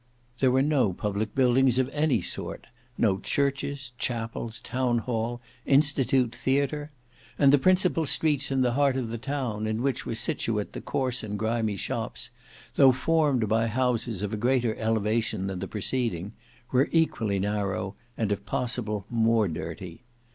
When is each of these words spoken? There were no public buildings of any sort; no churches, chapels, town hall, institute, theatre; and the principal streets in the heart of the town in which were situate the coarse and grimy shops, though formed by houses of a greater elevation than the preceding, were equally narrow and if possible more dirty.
There 0.39 0.49
were 0.49 0.63
no 0.63 0.93
public 0.93 1.35
buildings 1.35 1.77
of 1.77 1.87
any 1.89 2.21
sort; 2.21 2.65
no 2.97 3.19
churches, 3.19 3.91
chapels, 3.99 4.59
town 4.59 4.97
hall, 4.97 5.41
institute, 5.63 6.35
theatre; 6.35 6.89
and 7.37 7.53
the 7.53 7.59
principal 7.59 8.07
streets 8.07 8.49
in 8.49 8.61
the 8.61 8.71
heart 8.71 8.97
of 8.97 9.09
the 9.09 9.19
town 9.19 9.67
in 9.67 9.83
which 9.83 10.03
were 10.03 10.15
situate 10.15 10.73
the 10.73 10.81
coarse 10.81 11.21
and 11.21 11.37
grimy 11.37 11.75
shops, 11.75 12.31
though 12.77 12.91
formed 12.91 13.47
by 13.47 13.67
houses 13.67 14.23
of 14.23 14.33
a 14.33 14.37
greater 14.37 14.73
elevation 14.77 15.45
than 15.45 15.59
the 15.59 15.67
preceding, 15.67 16.31
were 16.71 16.89
equally 16.91 17.37
narrow 17.37 17.93
and 18.17 18.31
if 18.31 18.43
possible 18.43 19.05
more 19.07 19.47
dirty. 19.47 20.01